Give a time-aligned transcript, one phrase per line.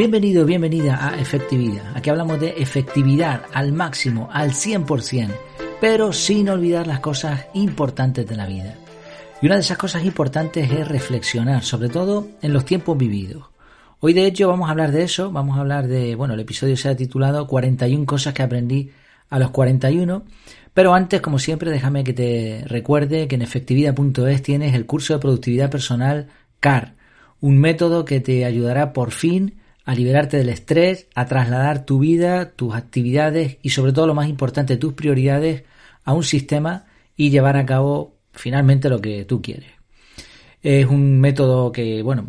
[0.00, 1.94] Bienvenido, bienvenida a Efectividad.
[1.94, 5.28] Aquí hablamos de efectividad al máximo, al 100%,
[5.78, 8.76] pero sin olvidar las cosas importantes de la vida.
[9.42, 13.50] Y una de esas cosas importantes es reflexionar, sobre todo en los tiempos vividos.
[14.00, 16.78] Hoy de hecho vamos a hablar de eso, vamos a hablar de, bueno, el episodio
[16.78, 18.90] se ha titulado 41 cosas que aprendí
[19.28, 20.24] a los 41,
[20.72, 25.20] pero antes, como siempre, déjame que te recuerde que en efectividad.es tienes el curso de
[25.20, 26.94] productividad personal CAR,
[27.42, 32.50] un método que te ayudará por fin a liberarte del estrés, a trasladar tu vida,
[32.50, 35.64] tus actividades y sobre todo lo más importante, tus prioridades
[36.04, 39.70] a un sistema y llevar a cabo finalmente lo que tú quieres.
[40.62, 42.26] Es un método que, bueno,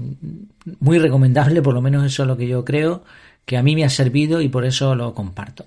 [0.79, 3.03] muy recomendable, por lo menos eso es lo que yo creo,
[3.45, 5.65] que a mí me ha servido y por eso lo comparto.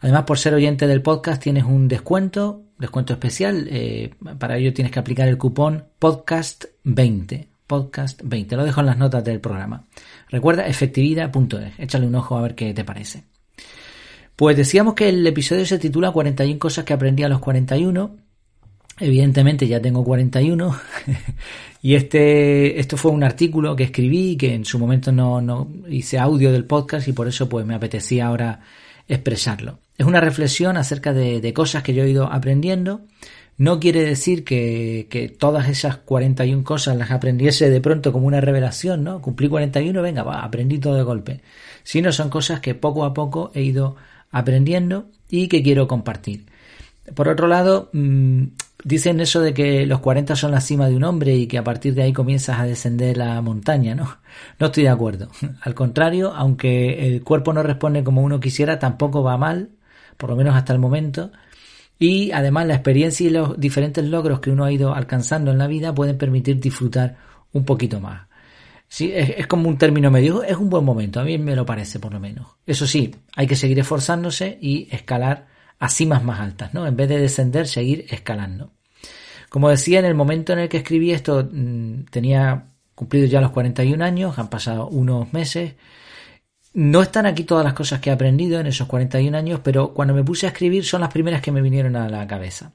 [0.00, 3.66] Además, por ser oyente del podcast, tienes un descuento, descuento especial.
[3.70, 7.46] Eh, para ello tienes que aplicar el cupón podcast20.
[7.66, 8.56] Podcast 20.
[8.56, 9.86] Lo dejo en las notas del programa.
[10.28, 11.78] Recuerda efectividad.es.
[11.78, 13.24] Échale un ojo a ver qué te parece.
[14.36, 18.24] Pues decíamos que el episodio se titula 41 cosas que aprendí a los 41
[19.00, 20.76] Evidentemente ya tengo 41
[21.82, 26.18] y este, esto fue un artículo que escribí que en su momento no, no hice
[26.18, 28.60] audio del podcast y por eso pues me apetecía ahora
[29.08, 29.80] expresarlo.
[29.98, 33.02] Es una reflexión acerca de, de cosas que yo he ido aprendiendo.
[33.56, 39.04] No quiere decir que, todas esas 41 cosas las aprendiese de pronto como una revelación,
[39.04, 39.22] ¿no?
[39.22, 41.40] Cumplí 41, venga, va, aprendí todo de golpe.
[41.84, 43.96] Sino son cosas que poco a poco he ido
[44.32, 46.46] aprendiendo y que quiero compartir.
[47.14, 48.44] Por otro lado, mm,
[48.82, 51.64] dicen eso de que los 40 son la cima de un hombre y que a
[51.64, 54.18] partir de ahí comienzas a descender la montaña, ¿no?
[54.58, 55.28] No estoy de acuerdo.
[55.62, 59.70] Al contrario, aunque el cuerpo no responde como uno quisiera, tampoco va mal,
[60.16, 61.30] por lo menos hasta el momento.
[61.98, 65.66] Y además la experiencia y los diferentes logros que uno ha ido alcanzando en la
[65.66, 67.16] vida pueden permitir disfrutar
[67.52, 68.26] un poquito más.
[68.88, 71.98] Sí, es, como un término medio, es un buen momento, a mí me lo parece
[71.98, 72.46] por lo menos.
[72.66, 75.46] Eso sí, hay que seguir esforzándose y escalar
[75.78, 76.86] a cimas más altas, ¿no?
[76.86, 78.72] En vez de descender, seguir escalando.
[79.48, 83.50] Como decía, en el momento en el que escribí esto mm, tenía cumplido ya los
[83.50, 85.74] 41 años, han pasado unos meses.
[86.74, 90.12] No están aquí todas las cosas que he aprendido en esos 41 años, pero cuando
[90.12, 92.72] me puse a escribir son las primeras que me vinieron a la cabeza.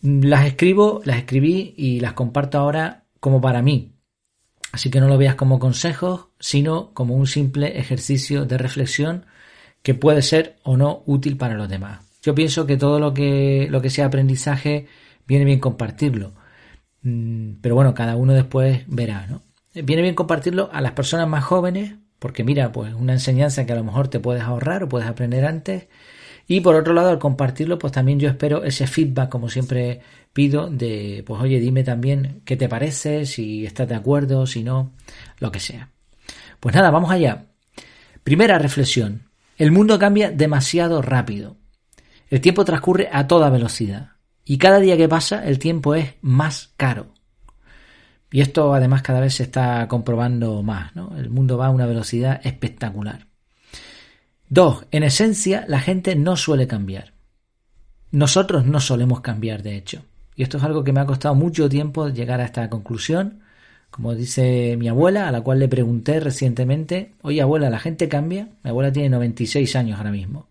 [0.00, 3.92] Las escribo, las escribí y las comparto ahora como para mí.
[4.72, 9.26] Así que no lo veas como consejos, sino como un simple ejercicio de reflexión
[9.82, 12.00] que puede ser o no útil para los demás.
[12.22, 14.88] Yo pienso que todo lo que, lo que sea aprendizaje
[15.24, 16.32] viene bien compartirlo.
[17.02, 19.42] Mm, pero bueno, cada uno después verá, ¿no?
[19.72, 23.76] Viene bien compartirlo a las personas más jóvenes, porque mira, pues una enseñanza que a
[23.76, 25.88] lo mejor te puedes ahorrar o puedes aprender antes.
[26.46, 30.00] Y por otro lado, al compartirlo, pues también yo espero ese feedback, como siempre
[30.32, 34.92] pido, de, pues oye, dime también qué te parece, si estás de acuerdo, si no,
[35.38, 35.90] lo que sea.
[36.60, 37.46] Pues nada, vamos allá.
[38.24, 39.30] Primera reflexión.
[39.56, 41.56] El mundo cambia demasiado rápido.
[42.30, 44.12] El tiempo transcurre a toda velocidad.
[44.44, 47.14] Y cada día que pasa el tiempo es más caro.
[48.30, 50.94] Y esto además cada vez se está comprobando más.
[50.94, 51.16] ¿no?
[51.16, 53.26] El mundo va a una velocidad espectacular.
[54.48, 57.12] Dos, en esencia la gente no suele cambiar.
[58.10, 60.04] Nosotros no solemos cambiar, de hecho.
[60.34, 63.40] Y esto es algo que me ha costado mucho tiempo llegar a esta conclusión.
[63.90, 68.48] Como dice mi abuela, a la cual le pregunté recientemente, oye abuela, ¿la gente cambia?
[68.62, 70.48] Mi abuela tiene 96 años ahora mismo.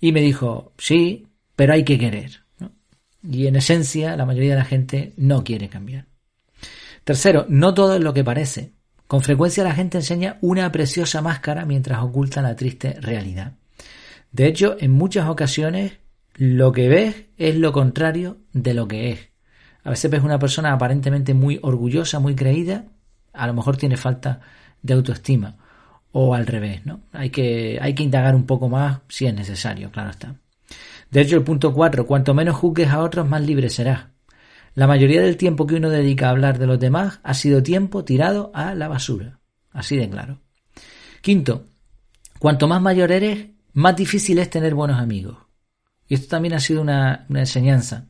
[0.00, 1.26] Y me dijo, sí,
[1.56, 2.42] pero hay que querer.
[3.22, 6.06] Y en esencia, la mayoría de la gente no quiere cambiar.
[7.08, 8.74] Tercero, no todo es lo que parece.
[9.06, 13.54] Con frecuencia la gente enseña una preciosa máscara mientras oculta la triste realidad.
[14.30, 16.00] De hecho, en muchas ocasiones
[16.34, 19.30] lo que ves es lo contrario de lo que es.
[19.84, 22.84] A veces ves una persona aparentemente muy orgullosa, muy creída,
[23.32, 24.42] a lo mejor tiene falta
[24.82, 25.56] de autoestima.
[26.12, 27.00] O al revés, ¿no?
[27.12, 30.34] Hay que, hay que indagar un poco más si es necesario, claro está.
[31.10, 34.08] De hecho, el punto 4, cuanto menos juzgues a otros, más libre serás.
[34.78, 38.04] La mayoría del tiempo que uno dedica a hablar de los demás ha sido tiempo
[38.04, 39.40] tirado a la basura.
[39.72, 40.38] Así de claro.
[41.20, 41.66] Quinto,
[42.38, 45.36] cuanto más mayor eres, más difícil es tener buenos amigos.
[46.06, 48.06] Y esto también ha sido una, enseñanza.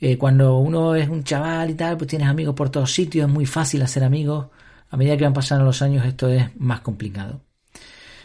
[0.00, 3.32] Eh, cuando uno es un chaval y tal, pues tienes amigos por todos sitios, es
[3.32, 4.48] muy fácil hacer amigos.
[4.90, 7.40] A medida que van pasando los años, esto es más complicado.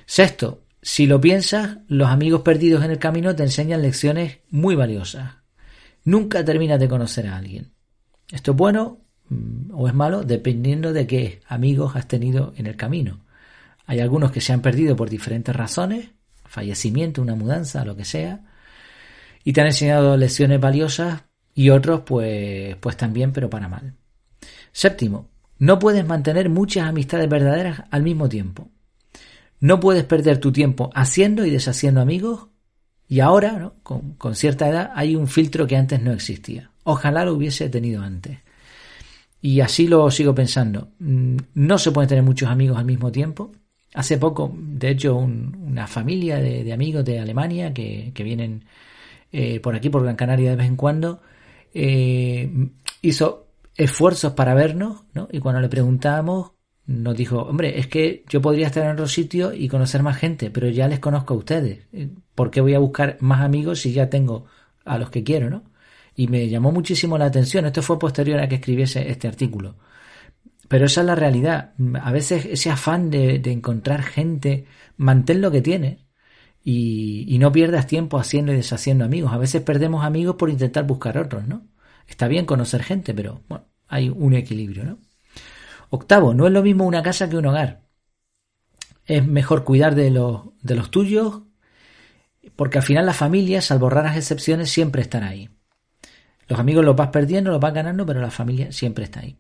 [0.08, 5.39] Sexto, si lo piensas, los amigos perdidos en el camino te enseñan lecciones muy valiosas.
[6.10, 7.72] Nunca terminas de conocer a alguien.
[8.32, 8.98] Esto es bueno
[9.30, 13.20] mm, o es malo dependiendo de qué amigos has tenido en el camino.
[13.86, 16.10] Hay algunos que se han perdido por diferentes razones,
[16.46, 18.42] fallecimiento, una mudanza, lo que sea,
[19.44, 23.94] y te han enseñado lecciones valiosas y otros pues pues también, pero para mal.
[24.72, 25.28] Séptimo,
[25.60, 28.72] no puedes mantener muchas amistades verdaderas al mismo tiempo.
[29.60, 32.49] No puedes perder tu tiempo haciendo y deshaciendo amigos
[33.10, 36.70] y ahora, con, con, cierta edad, hay un filtro que antes no existía.
[36.84, 38.38] Ojalá lo hubiese tenido antes.
[39.42, 40.90] Y así lo sigo pensando.
[41.00, 43.52] Mm, no se pueden tener muchos amigos al mismo tiempo.
[43.94, 48.66] Hace poco, de hecho, una familia de, amigos de Alemania que, vienen
[49.32, 51.22] eh, por aquí, por Gran Canaria de vez en cuando,
[51.74, 52.70] eh,
[53.02, 55.28] hizo esfuerzos para vernos, ¿no?
[55.32, 56.52] Y cuando le preguntábamos,
[56.90, 60.50] nos dijo, hombre, es que yo podría estar en otro sitio y conocer más gente,
[60.50, 61.86] pero ya les conozco a ustedes.
[62.34, 64.46] ¿Por qué voy a buscar más amigos si ya tengo
[64.86, 65.64] a los que quiero, ¿no?
[66.16, 67.68] Y me llamó muchísimo la atención.
[67.68, 69.76] Esto fue posterior a que escribiese este artículo.
[70.68, 71.74] Pero esa es la realidad.
[72.02, 74.66] A veces ese afán de, encontrar gente,
[74.98, 76.00] mantén lo que tienes
[76.64, 79.32] y, no pierdas tiempo haciendo y deshaciendo amigos.
[79.32, 81.68] A veces perdemos amigos por intentar buscar otros, ¿no?
[82.08, 85.09] Está bien conocer gente, pero bueno, hay un equilibrio, ¿no?
[85.90, 87.82] Octavo, no es lo mismo una casa que un hogar.
[89.06, 91.42] Es mejor cuidar de los, de los tuyos,
[92.56, 95.50] porque al final la familia, salvo raras excepciones, siempre están ahí.
[96.48, 99.38] Los amigos los vas perdiendo, los vas ganando, pero la familia siempre está ahí.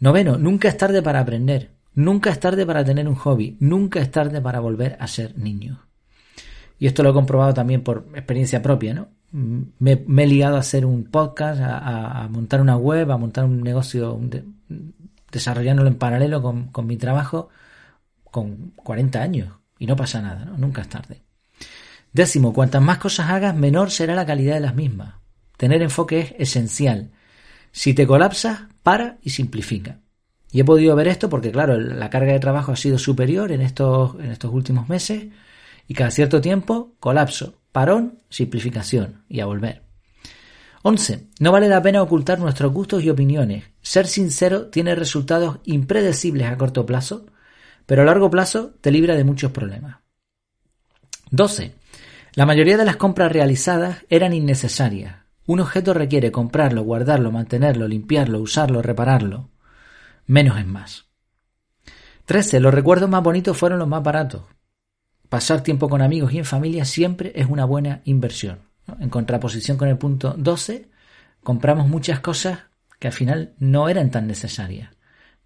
[0.00, 4.10] Noveno, nunca es tarde para aprender, nunca es tarde para tener un hobby, nunca es
[4.10, 5.84] tarde para volver a ser niño.
[6.78, 9.08] Y esto lo he comprobado también por experiencia propia, ¿no?
[9.32, 14.18] Me, he ligado a hacer un podcast, a, montar una web, a montar un negocio,
[15.30, 17.48] desarrollándolo en paralelo con, con, mi trabajo
[18.24, 19.54] con 40 años.
[19.78, 20.58] Y no pasa nada, ¿no?
[20.58, 21.22] Nunca es tarde.
[22.12, 25.14] Décimo, cuantas más cosas hagas, menor será la calidad de las mismas.
[25.56, 27.10] Tener enfoque es esencial.
[27.70, 30.00] Si te colapsas, para y simplifica.
[30.50, 33.60] Y he podido ver esto porque, claro, la carga de trabajo ha sido superior en
[33.60, 35.26] estos, en estos últimos meses
[35.86, 39.87] y cada cierto tiempo colapso, parón, simplificación y a volver.
[40.82, 41.28] 11.
[41.40, 43.64] No vale la pena ocultar nuestros gustos y opiniones.
[43.82, 47.26] Ser sincero tiene resultados impredecibles a corto plazo,
[47.86, 49.98] pero a largo plazo te libra de muchos problemas.
[51.30, 51.74] 12.
[52.34, 55.16] La mayoría de las compras realizadas eran innecesarias.
[55.46, 59.50] Un objeto requiere comprarlo, guardarlo, mantenerlo, limpiarlo, usarlo, repararlo.
[60.26, 61.06] Menos es más.
[62.26, 62.60] 13.
[62.60, 64.42] Los recuerdos más bonitos fueron los más baratos.
[65.28, 68.67] Pasar tiempo con amigos y en familia siempre es una buena inversión.
[69.00, 70.88] En contraposición con el punto 12,
[71.42, 72.60] compramos muchas cosas
[72.98, 74.90] que al final no eran tan necesarias.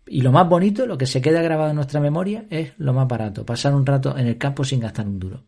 [0.07, 3.07] Y lo más bonito, lo que se queda grabado en nuestra memoria, es lo más
[3.07, 5.45] barato, pasar un rato en el campo sin gastar un duro.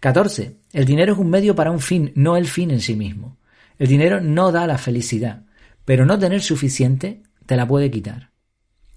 [0.00, 0.58] 14.
[0.72, 3.38] El dinero es un medio para un fin, no el fin en sí mismo.
[3.78, 5.44] El dinero no da la felicidad,
[5.84, 8.30] pero no tener suficiente te la puede quitar.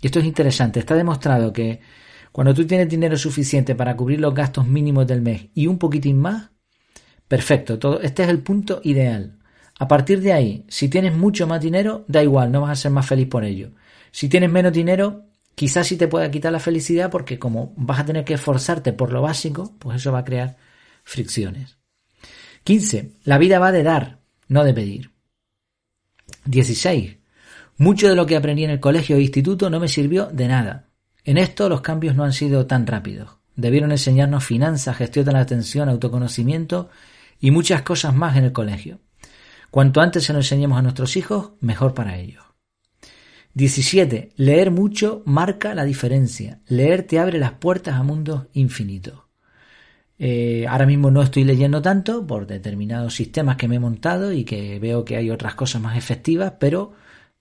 [0.01, 0.79] Y esto es interesante.
[0.79, 1.79] Está demostrado que
[2.31, 6.19] cuando tú tienes dinero suficiente para cubrir los gastos mínimos del mes y un poquitín
[6.19, 6.51] más,
[7.27, 7.79] perfecto.
[7.79, 9.37] Todo, este es el punto ideal.
[9.77, 12.91] A partir de ahí, si tienes mucho más dinero, da igual, no vas a ser
[12.91, 13.71] más feliz por ello.
[14.11, 18.05] Si tienes menos dinero, quizás sí te pueda quitar la felicidad porque como vas a
[18.05, 20.55] tener que esforzarte por lo básico, pues eso va a crear
[21.03, 21.77] fricciones.
[22.63, 23.11] 15.
[23.25, 25.11] La vida va de dar, no de pedir.
[26.45, 27.17] 16.
[27.77, 30.87] Mucho de lo que aprendí en el colegio e instituto no me sirvió de nada.
[31.25, 33.31] En esto los cambios no han sido tan rápidos.
[33.55, 36.89] Debieron enseñarnos finanzas, gestión de la atención, autoconocimiento
[37.39, 38.99] y muchas cosas más en el colegio.
[39.71, 42.43] Cuanto antes se lo enseñemos a nuestros hijos, mejor para ellos.
[43.55, 44.31] 17.
[44.35, 46.59] Leer mucho marca la diferencia.
[46.67, 49.25] Leer te abre las puertas a mundos infinitos.
[50.17, 54.45] Eh, ahora mismo no estoy leyendo tanto por determinados sistemas que me he montado y
[54.45, 56.93] que veo que hay otras cosas más efectivas, pero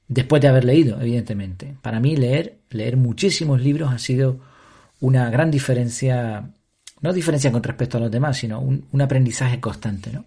[0.09, 1.77] después de haber leído, evidentemente.
[1.83, 4.41] Para mí leer, leer muchísimos libros ha sido
[5.01, 6.51] una gran diferencia,
[7.05, 10.25] no diferencia con respecto a los demás, sino un, aprendizaje constante, ¿no?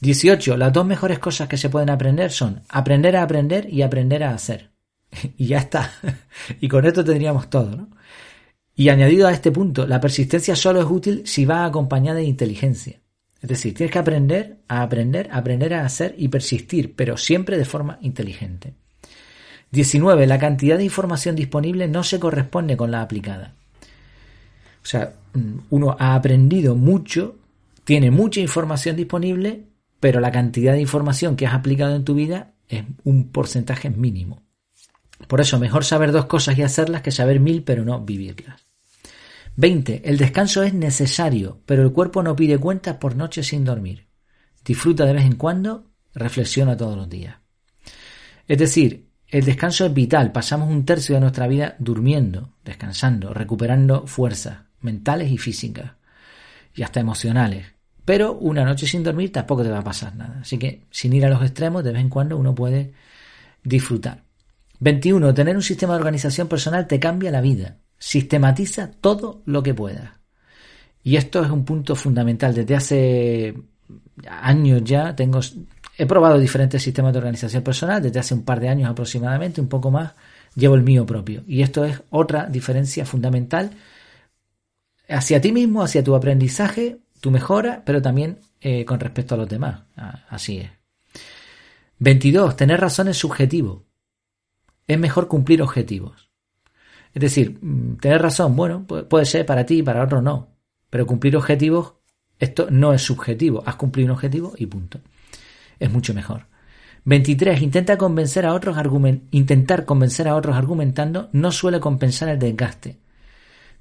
[0.00, 0.56] 18.
[0.56, 4.32] Las dos mejores cosas que se pueden aprender son aprender a aprender y aprender a
[4.32, 4.70] hacer.
[5.36, 5.92] y ya está.
[6.60, 7.90] y con esto tendríamos todo, ¿no?
[8.74, 13.00] Y añadido a este punto, la persistencia solo es útil si va acompañada de inteligencia.
[13.42, 17.66] Es decir, tienes que aprender a aprender, aprender a hacer y persistir, pero siempre de
[17.66, 18.72] forma inteligente.
[19.70, 20.26] 19.
[20.26, 23.54] La cantidad de información disponible no se corresponde con la aplicada.
[24.84, 27.36] O sea, mm, uno ha aprendido mucho,
[27.84, 29.64] tiene mucha información disponible,
[29.98, 34.42] pero la cantidad de información que has aplicado en tu vida es un porcentaje mínimo.
[35.26, 38.66] Por eso, mejor saber dos cosas y hacerlas que saber mil pero no vivirlas.
[39.56, 40.02] 20.
[40.04, 44.08] El descanso es necesario, pero el cuerpo no pide cuentas por noches sin dormir.
[44.64, 47.36] Disfruta de vez en cuando, reflexiona todos los días.
[48.46, 50.32] Es decir, el descanso es vital.
[50.32, 55.92] Pasamos un tercio de nuestra vida durmiendo, descansando, recuperando fuerzas mentales y físicas,
[56.74, 57.66] y hasta emocionales.
[58.04, 60.40] Pero una noche sin dormir tampoco te va a pasar nada.
[60.42, 62.92] Así que, sin ir a los extremos, de vez en cuando uno puede
[63.62, 64.22] disfrutar.
[64.80, 65.32] 21.
[65.32, 67.78] Tener un sistema de organización personal te cambia la vida.
[67.98, 70.10] Sistematiza todo lo que puedas.
[71.02, 72.54] Y esto es un punto fundamental.
[72.54, 73.54] Desde hace
[74.28, 75.40] años ya tengo,
[75.96, 79.68] he probado diferentes sistemas de organización personal, desde hace un par de años aproximadamente, un
[79.68, 80.12] poco más,
[80.54, 81.42] llevo el mío propio.
[81.46, 83.70] Y esto es otra diferencia fundamental
[85.08, 89.48] hacia ti mismo, hacia tu aprendizaje, tu mejora, pero también eh, con respecto a los
[89.48, 89.82] demás.
[89.96, 90.70] Ah, así es.
[91.98, 92.56] 22.
[92.56, 93.84] Tener razón es subjetivo.
[94.86, 96.30] Es mejor cumplir objetivos.
[97.14, 100.48] Es decir, mm, tener razón, bueno, puede ser para ti y para otro no.
[100.90, 101.94] Pero cumplir objetivos,
[102.38, 103.62] esto no es subjetivo.
[103.66, 105.00] Has cumplido un objetivo y punto.
[105.78, 106.46] Es mucho mejor.
[107.04, 107.62] 23.
[107.62, 108.76] Intenta convencer a otros
[109.30, 112.98] intentar convencer a otros argumentando no suele compensar el desgaste.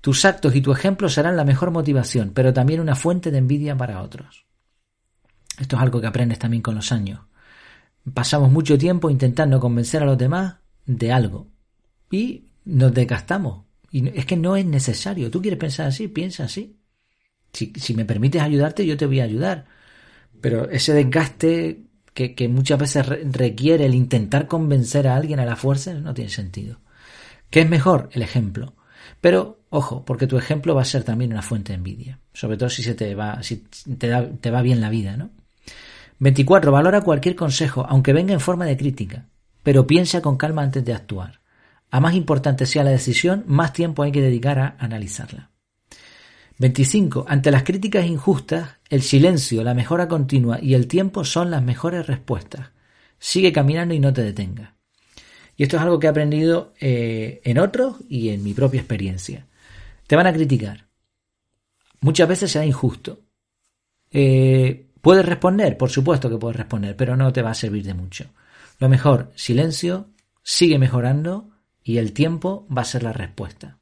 [0.04, 3.78] Tus actos y tu ejemplo serán la mejor motivación, pero también una fuente de envidia
[3.78, 4.46] para otros.
[5.58, 7.22] Esto es algo que aprendes también con los años.
[8.14, 11.48] Pasamos mucho tiempo intentando convencer a los demás de algo
[12.12, 13.64] y nos desgastamos.
[13.92, 15.32] Y es que no es necesario.
[15.32, 16.76] Tú quieres pensar así, piensa así.
[17.54, 19.68] Si, me permites ayudarte, yo te voy a ayudar.
[20.42, 25.56] Pero ese desgaste que, que muchas veces requiere el intentar convencer a alguien a la
[25.56, 26.82] fuerza no tiene sentido.
[27.50, 28.10] ¿Qué es mejor?
[28.12, 28.76] El ejemplo.
[29.22, 32.20] Pero, ojo, porque tu ejemplo va a ser también una fuente de envidia.
[32.32, 33.58] Sobre todo si se te va, si
[33.98, 35.32] te, te va bien la vida, ¿no?
[36.20, 36.72] 24.
[36.72, 39.26] Valora cualquier consejo, aunque venga en forma de crítica,
[39.64, 41.42] pero piensa con calma antes de actuar.
[41.90, 45.50] A más importante sea la decisión, más tiempo hay que dedicar a analizarla.
[46.60, 47.26] 25.
[47.28, 52.06] Ante las críticas injustas, el silencio, la mejora continua y el tiempo son las mejores
[52.06, 52.70] respuestas.
[53.18, 54.70] Sigue caminando y no te detengas.
[55.58, 59.48] Y esto es algo que he aprendido eh, en otros y en mi propia experiencia.
[60.14, 60.86] Te van a criticar.
[62.02, 63.22] Muchas veces será injusto.
[64.12, 65.76] Eh, ¿Puedes responder?
[65.76, 68.26] Por supuesto que puedes responder, pero no te va a servir de mucho.
[68.78, 70.12] Lo mejor, silencio,
[70.44, 71.50] sigue mejorando
[71.84, 73.80] y el tiempo va a ser la respuesta.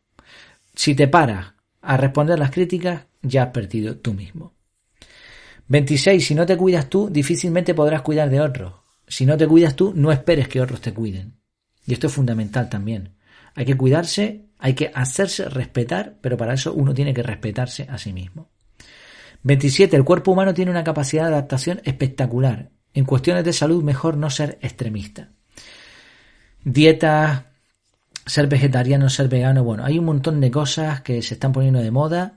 [0.73, 4.53] Si te paras a responder las críticas, ya has perdido tú mismo.
[5.67, 6.25] 26.
[6.25, 8.75] Si no te cuidas tú, difícilmente podrás cuidar de otros.
[9.05, 11.41] Si no te cuidas tú, no esperes que otros te cuiden.
[11.85, 13.17] Y esto es fundamental también.
[13.53, 17.97] Hay que cuidarse, hay que hacerse respetar, pero para eso uno tiene que respetarse a
[17.97, 18.49] sí mismo.
[19.43, 19.95] 27.
[19.95, 22.69] El cuerpo humano tiene una capacidad de adaptación espectacular.
[22.93, 25.29] En cuestiones de salud, mejor no ser extremista.
[26.63, 27.51] Dieta,
[28.25, 31.89] ser vegetariano, ser vegano, bueno, hay un montón de cosas que se están poniendo de
[31.89, 32.33] moda,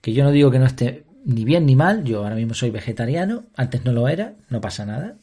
[0.00, 2.70] que yo no digo que no esté ni bien ni mal, yo ahora mismo soy
[2.70, 5.14] vegetariano, antes no lo era, no pasa nada.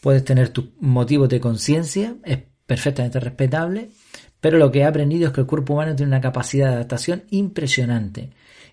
[0.00, 3.90] Puedes tener tus motivos de conciencia, es perfectamente respetable,
[4.40, 7.24] pero lo que he aprendido es que el cuerpo humano tiene una capacidad de adaptación
[7.30, 8.30] impresionante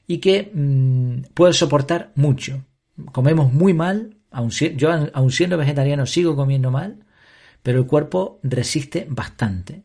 [0.08, 2.64] y que mm, puede soportar mucho.
[3.12, 4.18] Comemos muy mal,
[4.76, 7.04] yo aun siendo vegetariano sigo comiendo mal,
[7.62, 9.84] pero el cuerpo resiste bastante.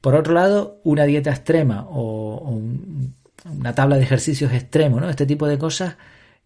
[0.00, 2.60] Por otro lado, una dieta extrema o,
[3.44, 5.08] una tabla de ejercicios extremo, ¿no?
[5.10, 5.96] Este tipo de cosas,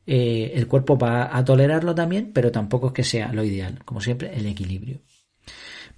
[0.07, 3.85] eh, el cuerpo va a tolerarlo también, pero tampoco es que sea lo ideal.
[3.85, 5.01] Como siempre, el equilibrio.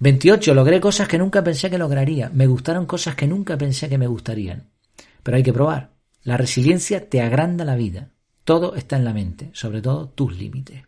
[0.03, 0.53] 28.
[0.53, 2.29] Logré cosas que nunca pensé que lograría.
[2.35, 4.69] Me gustaron cosas que nunca pensé que me gustarían.
[5.23, 5.93] Pero hay que probar.
[6.25, 8.09] La resiliencia te agranda la vida.
[8.43, 10.83] Todo está en la mente, sobre todo tus límites.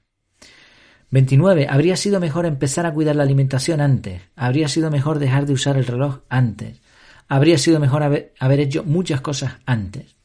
[1.13, 1.69] 29.
[1.71, 4.21] Habría sido mejor empezar a cuidar la alimentación antes.
[4.35, 6.81] Habría sido mejor dejar de usar el reloj antes.
[7.29, 10.17] Habría sido mejor haber, haber hecho muchas cosas antes.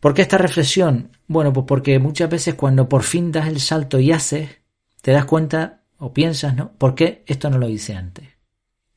[0.00, 1.10] ¿Por qué esta reflexión?
[1.26, 4.48] Bueno, pues porque muchas veces cuando por fin das el salto y haces,
[5.02, 6.72] te das cuenta o piensas, ¿no?
[6.72, 8.28] ¿Por qué esto no lo hice antes?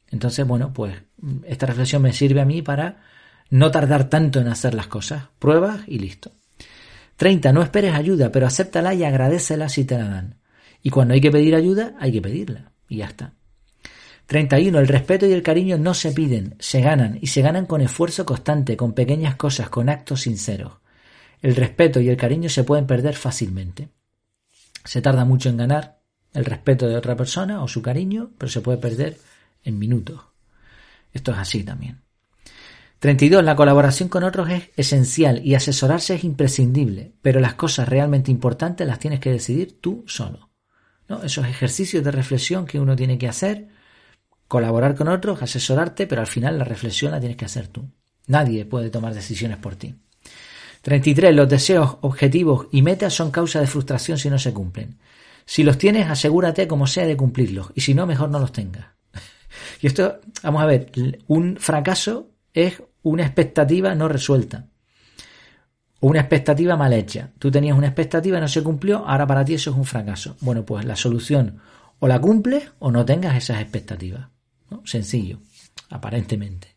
[0.10, 0.96] Entonces, bueno, pues
[1.46, 3.04] esta reflexión me sirve a mí para
[3.52, 5.26] no tardar tanto en hacer las cosas.
[5.38, 6.32] Pruebas y listo.
[7.18, 7.54] 30.
[7.54, 10.40] No esperes ayuda, pero acéptala y agradecela si te la dan.
[10.82, 12.72] Y cuando hay que pedir ayuda, hay que pedirla.
[12.90, 13.34] Y ya está.
[14.26, 14.80] 31.
[14.80, 18.26] El respeto y el cariño no se piden, se ganan, y se ganan con esfuerzo
[18.26, 20.74] constante, con pequeñas cosas, con actos sinceros.
[21.40, 23.90] El respeto y el cariño se pueden perder fácilmente.
[24.84, 25.95] Se tarda mucho en ganar,
[26.36, 29.18] el respeto de otra persona o su cariño, pero se puede perder
[29.64, 30.22] en minutos.
[31.14, 32.02] Esto es así también.
[33.00, 33.44] 32.
[33.44, 38.88] La colaboración con otros es esencial y asesorarse es imprescindible, pero las cosas realmente importantes
[38.88, 40.50] las tienes que decidir tú solo.
[41.08, 41.24] ¿no?
[41.24, 43.68] Esos ejercicios de reflexión que uno tiene que hacer,
[44.48, 47.90] colaborar con otros, asesorarte, pero al final la reflexión la tienes que hacer tú.
[48.28, 49.96] Nadie puede tomar decisiones por ti.
[50.82, 51.36] 33.
[51.36, 54.98] Los deseos, objetivos y metas son causa de frustración si no se cumplen.
[55.46, 57.72] Si los tienes, asegúrate como sea de cumplirlos.
[57.76, 58.88] Y si no, mejor no los tengas.
[59.82, 60.92] y esto, vamos a ver,
[61.28, 64.68] un fracaso es una expectativa no resuelta.
[66.00, 67.32] O una expectativa mal hecha.
[67.38, 70.36] Tú tenías una expectativa no se cumplió, ahora para ti eso es un fracaso.
[70.42, 71.60] Bueno, pues la solución
[72.00, 74.28] o la cumples o no tengas esas expectativas.
[74.84, 75.40] Sencillo,
[75.90, 76.76] aparentemente.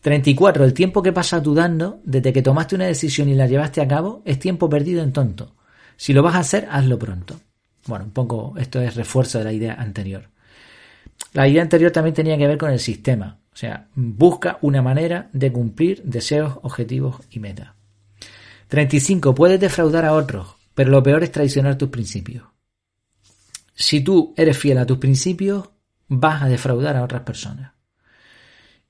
[0.00, 0.64] 34.
[0.64, 4.22] El tiempo que pasas dudando desde que tomaste una decisión y la llevaste a cabo
[4.24, 5.54] es tiempo perdido en tonto.
[5.96, 7.40] Si lo vas a hacer, hazlo pronto.
[7.86, 10.28] Bueno, un poco esto es refuerzo de la idea anterior.
[11.32, 13.38] La idea anterior también tenía que ver con el sistema.
[13.52, 17.70] O sea, busca una manera de cumplir deseos, objetivos y metas.
[18.68, 19.34] 35.
[19.34, 22.44] Puedes defraudar a otros, pero lo peor es traicionar tus principios.
[23.74, 25.68] Si tú eres fiel a tus principios,
[26.08, 27.72] vas a defraudar a otras personas.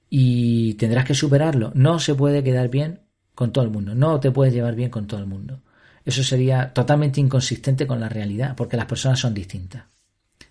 [0.09, 1.73] Y tendrás que superarlo.
[1.75, 3.01] No se puede quedar bien
[3.35, 3.95] con todo el mundo.
[3.95, 5.63] No te puedes llevar bien con todo el mundo.
[6.05, 9.85] Eso sería totalmente inconsistente con la realidad, porque las personas son distintas.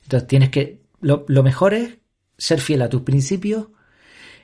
[0.03, 0.81] Entonces tienes que...
[1.01, 1.97] Lo, mejor es
[2.37, 3.67] ser fiel a tus principios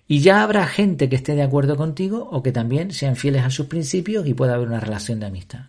[0.07, 3.51] y ya habrá gente que esté de acuerdo contigo o que también sean fieles a
[3.51, 5.67] sus principios y pueda haber una relación de amistad.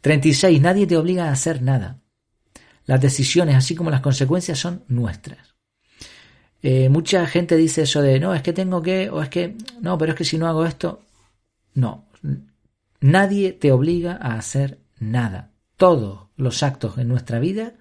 [0.00, 0.60] 36.
[0.60, 1.98] Nadie te obliga a hacer nada.
[2.86, 5.54] Las decisiones, así como las consecuencias, son nuestras.
[6.62, 9.98] Eh, mucha gente dice eso de, no, es que tengo que, o es que, no,
[9.98, 11.02] pero es que si no hago esto,
[11.74, 12.06] no.
[13.04, 15.50] Nadie te obliga a hacer nada.
[15.76, 17.74] Todos los actos en nuestra vida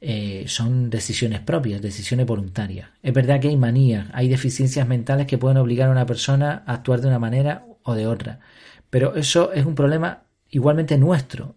[0.00, 2.88] eh, son decisiones propias, decisiones voluntarias.
[3.02, 6.74] Es verdad que hay manías, hay deficiencias mentales que pueden obligar a una persona a
[6.74, 8.38] actuar de una manera o de otra.
[8.90, 11.56] Pero eso es un problema igualmente nuestro.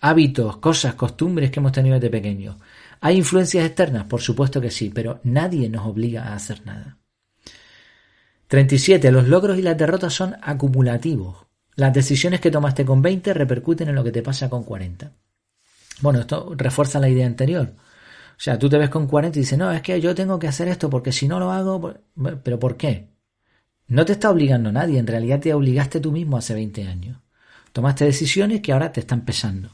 [0.00, 2.54] hábitos, cosas, costumbres que hemos tenido desde pequeños.
[3.00, 4.04] ¿Hay influencias externas?
[4.04, 6.98] Por supuesto que sí, pero nadie nos obliga a hacer nada.
[8.48, 9.10] 37.
[9.10, 11.46] Los logros y las derrotas son acumulativos.
[11.74, 15.12] Las decisiones que tomaste con 20 repercuten en lo que te pasa con 40.
[16.00, 17.72] Bueno, esto refuerza la idea anterior.
[17.76, 20.48] O sea, tú te ves con 40 y dices, no, es que yo tengo que
[20.48, 21.94] hacer esto porque si no lo hago,
[22.42, 23.08] pero ¿por qué?
[23.88, 27.18] No te está obligando nadie, en realidad te obligaste tú mismo hace 20 años.
[27.72, 29.70] Tomaste decisiones que ahora te están pesando.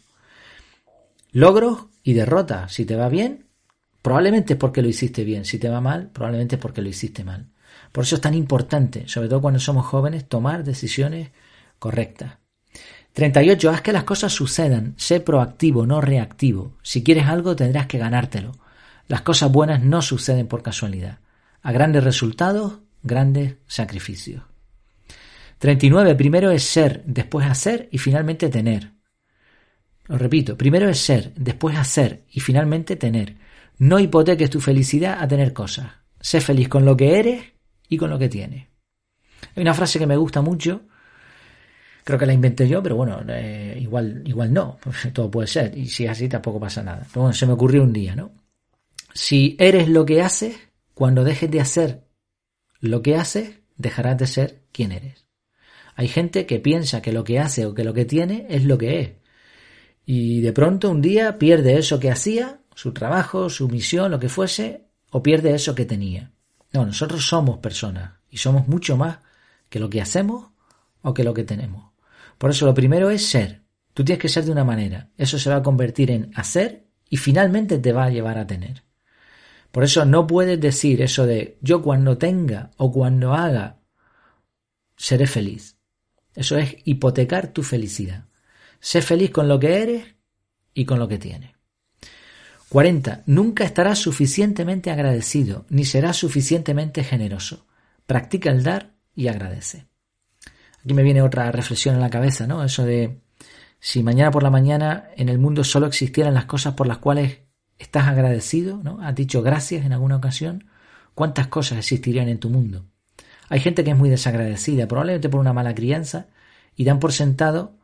[1.33, 2.73] Logros y derrotas.
[2.73, 3.47] Si te va bien,
[4.03, 5.45] probablemente es porque lo hiciste bien.
[5.45, 7.52] Si te va mal, probablemente es porque lo hiciste mal.
[7.93, 11.31] Por eso es tan importante, sobre todo cuando somos jóvenes, tomar decisiones
[11.79, 12.39] correctas.
[13.13, 13.71] 38.
[13.71, 14.95] Haz que las cosas sucedan.
[14.97, 16.79] Sé proactivo, no reactivo.
[16.83, 18.53] Si quieres algo, tendrás que ganártelo.
[19.09, 21.19] Las cosas buenas no suceden por casualidad.
[21.61, 24.43] A grandes resultados, grandes sacrificios.
[25.59, 26.15] 39.
[26.15, 28.93] Primero es ser, después hacer y finalmente tener.
[30.07, 33.37] Lo repito, primero es ser, después hacer y finalmente tener.
[33.79, 35.93] No hipoteques tu felicidad a tener cosas.
[36.21, 37.52] Sé feliz con lo que eres
[37.93, 38.67] y con lo que tienes.
[39.55, 40.83] Hay una frase que me gusta mucho
[42.05, 44.79] Creo que la inventé yo, pero bueno, eh, igual, igual no,
[45.13, 47.07] todo puede ser, y si es así tampoco pasa nada.
[47.09, 48.33] Pero bueno, se me ocurrió un día, ¿no?
[49.15, 50.57] Si eres lo que haces,
[50.95, 52.05] cuando dejes de hacer
[52.81, 55.27] lo que haces, dejarás de ser quien eres.
[55.95, 58.79] Hay gente que piensa que lo que hace o que lo que tiene es lo
[58.79, 59.11] que es.
[60.05, 64.29] Y de pronto un día pierde eso que hacía, su trabajo, su misión, lo que
[64.29, 66.32] fuese, o pierde eso que tenía.
[66.73, 69.19] No, nosotros somos personas y somos mucho más
[69.69, 70.51] que lo que hacemos
[71.03, 71.93] o que lo que tenemos.
[72.39, 73.63] Por eso lo primero es ser.
[73.95, 75.11] Tú tienes que ser de una manera.
[75.17, 78.85] Eso se va a convertir en hacer y finalmente te va a llevar a tener.
[79.71, 83.81] Por eso no puedes decir eso de yo cuando tenga o cuando haga
[84.97, 85.77] seré feliz.
[86.35, 88.27] Eso es hipotecar tu felicidad.
[88.81, 90.15] Sé feliz con lo que eres
[90.75, 91.52] y con lo que tienes.
[92.73, 93.25] 40.
[93.27, 97.67] Nunca estarás suficientemente agradecido ni serás suficientemente generoso.
[98.07, 99.85] Practica el dar y agradece.
[100.83, 102.65] Aquí me viene otra reflexión en la cabeza, ¿no?
[102.65, 103.21] Eso de
[103.79, 107.41] si mañana por la mañana en el mundo solo existieran las cosas por las cuales
[107.79, 109.03] estás agradecido, ¿no?
[109.03, 110.65] Has dicho gracias en alguna ocasión,
[111.15, 112.87] ¿cuántas cosas existirían en tu mundo?
[113.51, 116.29] Hay gente que es muy desagradecida, probablemente por una mala crianza,
[116.75, 117.75] y dan por sentado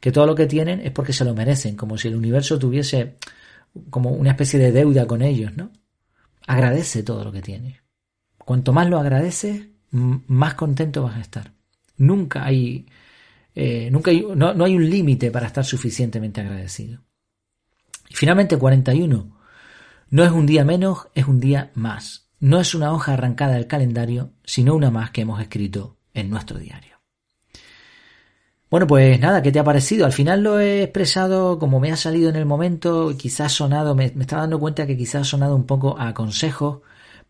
[0.00, 3.18] que todo lo que tienen es porque se lo merecen, como si el universo tuviese
[3.90, 5.70] como una especie de deuda con ellos, ¿no?
[6.46, 7.82] Agradece todo lo que tienes.
[8.38, 11.52] Cuanto más lo agradeces, más contento vas a estar.
[11.98, 12.86] Nunca hay,
[13.54, 17.02] eh, nunca no, no hay un límite para estar suficientemente agradecido.
[18.08, 19.36] Y finalmente 41.
[20.10, 22.30] No es un día menos, es un día más.
[22.40, 26.58] No es una hoja arrancada del calendario, sino una más que hemos escrito en nuestro
[26.58, 26.97] diario.
[28.70, 30.04] Bueno, pues nada, ¿qué te ha parecido?
[30.04, 34.06] Al final lo he expresado como me ha salido en el momento, quizás sonado, me,
[34.06, 36.82] estaba dando cuenta que quizás ha sonado un poco a consejo,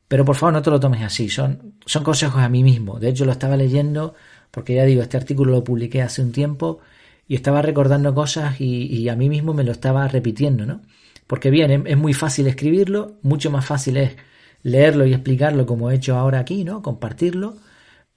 [0.09, 2.99] pero por favor no te lo tomes así, son, son consejos a mí mismo.
[2.99, 4.15] De hecho, lo estaba leyendo
[4.51, 6.81] porque ya digo, este artículo lo publiqué hace un tiempo
[7.29, 10.83] y estaba recordando cosas y, a mí mismo me lo estaba repitiendo, ¿no?
[11.27, 14.17] Porque bien, es, muy fácil escribirlo, mucho más fácil es
[14.63, 16.83] leerlo y explicarlo como he hecho ahora aquí, ¿no?
[16.83, 17.57] Compartirlo,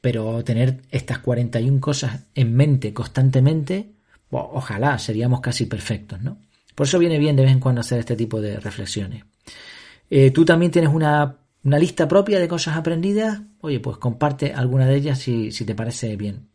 [0.01, 3.91] pero tener estas 41 cosas en mente constantemente,
[4.31, 6.37] ojalá seríamos casi perfectos, ¿no?
[6.75, 9.23] Por eso viene bien de vez en cuando hacer este tipo de reflexiones.
[10.09, 14.87] Eh, tú también tienes una una lista propia de cosas aprendidas, oye, pues comparte alguna
[14.87, 16.47] de ellas si, si te parece bien.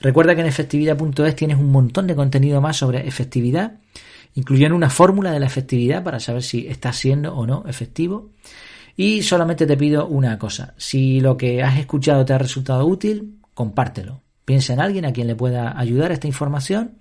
[0.00, 3.80] Recuerda que en efectividad.es tienes un montón de contenido más sobre efectividad,
[4.34, 8.30] incluyendo una fórmula de la efectividad para saber si estás siendo o no efectivo.
[8.96, 13.40] Y solamente te pido una cosa, si lo que has escuchado te ha resultado útil,
[13.52, 14.22] compártelo.
[14.44, 16.98] Piensa en alguien a quien le pueda ayudar esta información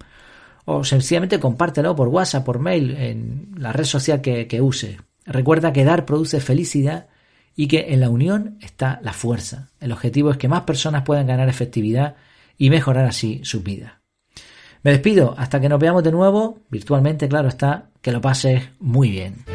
[0.66, 4.62] o sencillamente compártelo por WhatsApp, por mail, en la red social que, que.
[5.26, 7.08] Recuerda que dar produce felicidad
[7.56, 9.70] y que en la unión está la fuerza.
[9.80, 12.16] El objetivo es que más personas puedan ganar efectividad
[12.58, 14.02] y mejorar así su vida.
[14.84, 19.12] Me despido hasta que nos veamos de nuevo, virtualmente, claro está, que lo pases muy
[19.12, 19.46] bien.